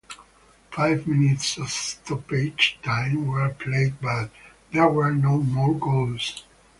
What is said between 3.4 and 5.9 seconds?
played but there were no more